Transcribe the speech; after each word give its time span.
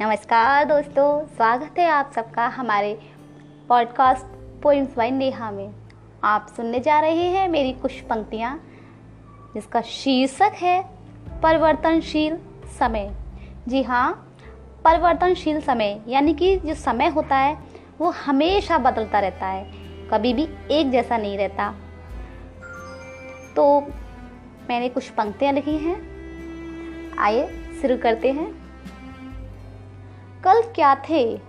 नमस्कार 0.00 0.64
दोस्तों, 0.64 1.26
स्वागत 1.26 1.78
है 1.78 1.88
आप 1.88 2.12
सबका 2.14 2.46
हमारे 2.46 3.00
पॉडकास्ट 3.68 4.24
पोइम्स 4.62 4.96
बाई 4.96 5.10
नेहा 5.10 5.50
में। 5.50 5.74
आप 6.24 6.46
सुनने 6.56 6.80
जा 6.80 7.00
रहे 7.00 7.26
हैं 7.28 7.48
मेरी 7.48 7.72
कुछ 7.72 8.00
पंक्तियाँ, 8.00 8.62
जिसका 9.54 9.80
शीर्षक 9.80 10.52
है 10.54 10.88
परिवर्तनशील 11.42 12.38
समय। 12.78 13.14
जी 13.68 13.82
हाँ 13.82 14.36
परिवर्तनशील 14.84 15.60
समय, 15.60 16.02
यानी 16.08 16.34
कि 16.34 16.58
जो 16.58 16.74
समय 16.74 17.08
होता 17.08 17.36
है, 17.36 17.58
वो 17.98 18.10
हमेशा 18.10 18.78
बदलता 18.78 19.20
रहता 19.20 19.46
है, 19.46 19.72
कभी 20.10 20.34
भी 20.34 20.48
एक 20.70 20.90
जैसा 20.90 21.16
नहीं 21.16 21.38
रहता। 21.38 21.74
तो 23.56 23.80
मैंने 24.70 24.88
कुछ 24.88 25.08
पंक्तियाँ 25.08 25.52
लिखी 25.52 25.76
हैं। 25.76 26.00
आइए 27.18 27.46
शुरू 27.82 27.96
करते 27.96 28.32
हैं। 28.32 28.61
कल 30.44 30.62
क्या 30.74 30.94
थे? 30.94 31.40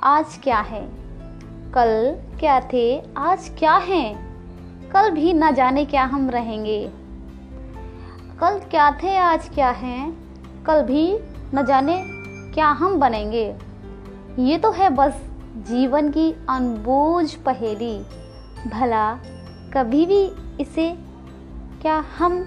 आज 0.00 0.40
क्या 0.42 0.60
है? 0.60 0.88
कल 1.72 2.20
क्या 2.40 2.60
थे? 2.60 3.02
आज 3.16 3.56
क्या 3.58 3.76
है? 3.76 4.14
कल 4.90 5.10
भी 5.10 5.32
न 5.32 5.54
जाने 5.54 5.84
क्या 5.84 6.04
हम 6.04 6.30
रहेंगे। 6.30 6.90
कल 8.40 8.58
क्या 8.58 8.90
थे? 8.90 9.16
आज 9.16 9.48
क्या 9.48 9.70
है? 9.70 10.12
कल 10.66 10.82
भी 10.82 11.18
न 11.54 11.64
जाने 11.68 12.04
क्या 12.54 12.68
हम 12.68 13.00
बनेंगे। 13.00 13.56
ये 14.38 14.58
तो 14.58 14.70
है 14.70 14.90
बस 14.90 15.30
जीवन 15.56 16.10
की 16.10 16.32
अनबोझ 16.32 17.34
पहेली। 17.34 18.04
भला 18.68 19.14
कभी 19.72 20.06
भी 20.06 20.32
इसे 20.60 20.96
क्या 21.82 22.04
हम 22.18 22.44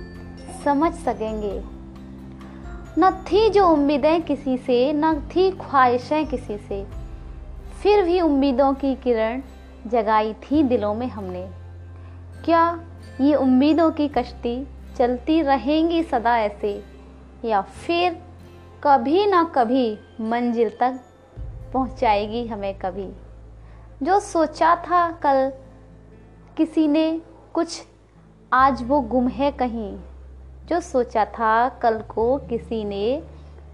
समझ 0.66 0.94
सकेंगे? 0.94 1.75
न 3.00 3.12
थी 3.12 3.50
जो 3.50 3.68
उम्मीदें 3.70 4.22
किसी 4.22 4.58
से, 4.58 4.94
न 4.94 5.22
थी 5.36 5.52
ख्वाहिशें 5.52 6.28
किसी 6.28 6.58
से। 6.58 6.88
फिर 7.84 8.04
भी 8.04 8.22
उम्मीदों 8.22 8.74
की 8.74 8.96
किरण 8.96 9.42
जगाई 9.88 10.34
थी 10.34 10.64
दिलों 10.64 10.94
में 10.96 11.08
हमने। 11.08 11.50
क्या 12.46 12.80
ये 13.22 13.36
उम्मीदों 13.36 13.92
की 13.92 14.08
कश्ती 14.08 14.68
चलती 14.98 15.42
रहेंगी 15.42 16.04
सदा 16.04 16.38
ऐसे, 16.40 16.84
या 17.46 17.62
फिर 17.62 18.22
कभी 18.84 19.26
ना 19.26 19.44
कभी 19.44 20.00
मंजिल 20.22 20.70
तक 20.70 21.00
पहुंचाएगी 21.74 22.48
हमें 22.48 22.80
कभी? 22.80 23.10
जो 24.04 24.20
सोचा 24.20 24.76
था 24.76 25.12
कल 25.12 25.52
किसी 26.58 26.88
ने, 26.88 27.22
कुछ 27.54 27.84
आज 28.54 28.84
वो 28.88 29.02
गुम 29.02 29.28
है 29.28 29.52
कहीं। 29.52 29.98
जो 30.66 30.80
सोचा 30.80 31.26
था 31.26 31.70
कल 31.70 32.00
को 32.00 32.38
किसी 32.38 32.84
ने, 32.84 33.24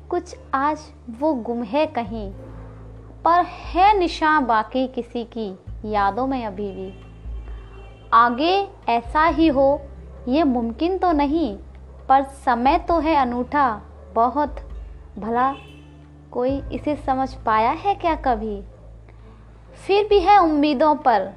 कुछ 0.09 0.35
आज 0.53 0.79
वो 1.19 1.33
गुम 1.33 1.63
है 1.63 1.85
कहीं? 1.85 2.31
पर 3.25 3.45
है 3.45 3.97
निशान 3.97 4.45
बाकी 4.45 4.87
किसी 4.87 5.23
की, 5.23 5.59
यादों 5.85 6.27
में 6.27 6.45
अभी 6.45 6.71
भी। 6.71 6.93
आगे 8.13 8.67
ऐसा 8.89 9.25
ही 9.25 9.47
हो, 9.47 9.81
ये 10.27 10.43
मुमकिन 10.43 10.97
तो 10.97 11.11
नहीं, 11.11 11.57
पर 12.09 12.23
समय 12.23 12.77
तो 12.77 12.99
है 12.99 13.15
अनूठा, 13.15 13.81
बहुत। 14.15 14.55
भला 15.19 15.55
कोई 16.31 16.61
इसे 16.71 16.95
समझ 16.95 17.33
पाया 17.33 17.71
है 17.71 17.95
क्या 17.95 18.15
कभी? 18.15 18.63
फिर 19.87 20.07
भी 20.07 20.19
है 20.19 20.37
उम्मीदों 20.37 20.95
पर, 20.95 21.33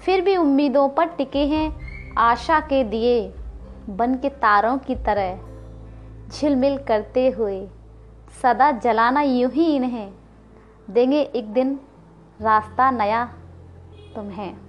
फिर 0.00 0.20
भी 0.20 0.36
उम्मीदों 0.36 0.88
पर 0.88 1.06
टिके 1.06 1.46
हैं 1.46 1.76
आशा 2.18 2.60
के 2.60 2.84
दिए। 2.84 3.34
बन 3.88 4.14
के 4.14 4.28
तारों 4.28 4.76
की 4.78 4.94
तरह 5.06 5.38
झिलमिल 6.30 6.76
करते 6.78 7.28
हुए 7.30 7.66
सदा 8.42 8.70
जलाना 8.78 9.20
यूँ 9.22 9.50
ही 9.50 9.74
इन्हें 9.76 10.12
देंगे 10.90 11.20
एक 11.20 11.52
दिन 11.52 11.78
रास्ता 12.42 12.90
नया 12.90 13.24
तुम्हें। 14.14 14.65